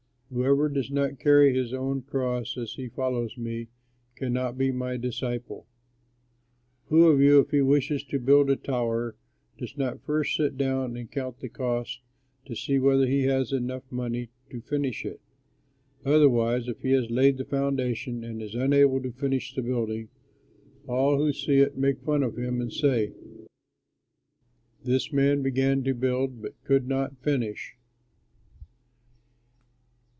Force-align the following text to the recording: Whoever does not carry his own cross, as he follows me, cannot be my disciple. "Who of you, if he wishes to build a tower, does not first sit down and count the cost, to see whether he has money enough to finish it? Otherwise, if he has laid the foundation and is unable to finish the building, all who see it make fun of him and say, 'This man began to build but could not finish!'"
Whoever 0.33 0.69
does 0.69 0.89
not 0.89 1.19
carry 1.19 1.53
his 1.53 1.73
own 1.73 2.03
cross, 2.03 2.57
as 2.57 2.75
he 2.75 2.87
follows 2.87 3.37
me, 3.37 3.67
cannot 4.15 4.57
be 4.57 4.71
my 4.71 4.95
disciple. 4.95 5.67
"Who 6.85 7.09
of 7.09 7.19
you, 7.19 7.39
if 7.41 7.51
he 7.51 7.59
wishes 7.61 8.05
to 8.05 8.17
build 8.17 8.49
a 8.49 8.55
tower, 8.55 9.17
does 9.57 9.77
not 9.77 10.05
first 10.05 10.37
sit 10.37 10.57
down 10.57 10.95
and 10.95 11.11
count 11.11 11.39
the 11.41 11.49
cost, 11.49 11.99
to 12.45 12.55
see 12.55 12.79
whether 12.79 13.05
he 13.05 13.23
has 13.23 13.51
money 13.51 13.57
enough 13.57 14.29
to 14.51 14.61
finish 14.61 15.03
it? 15.03 15.19
Otherwise, 16.05 16.69
if 16.69 16.81
he 16.81 16.91
has 16.91 17.09
laid 17.11 17.37
the 17.37 17.43
foundation 17.43 18.23
and 18.23 18.41
is 18.41 18.55
unable 18.55 19.01
to 19.01 19.11
finish 19.11 19.53
the 19.53 19.61
building, 19.61 20.07
all 20.87 21.17
who 21.17 21.33
see 21.33 21.57
it 21.59 21.77
make 21.77 21.99
fun 22.03 22.23
of 22.23 22.37
him 22.39 22.61
and 22.61 22.71
say, 22.71 23.11
'This 24.85 25.11
man 25.11 25.41
began 25.41 25.83
to 25.83 25.93
build 25.93 26.41
but 26.41 26.63
could 26.63 26.87
not 26.87 27.17
finish!'" 27.21 27.75